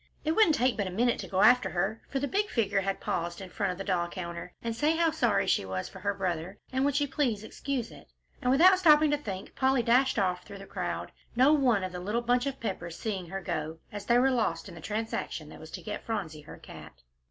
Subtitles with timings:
[0.25, 2.99] It wouldn't take but a minute to go after her, for the big figure had
[2.99, 6.07] paused in front of the doll counter, and say how sorry she was, for he
[6.07, 8.07] was her brother, and would she please to excuse it?
[8.41, 11.99] And without stopping to think, Polly dashed off through the crowd, no one of the
[11.99, 15.59] little bunch of Peppers seeing her go, as they were lost in the transaction that
[15.59, 16.93] was to get Phronsie her cat.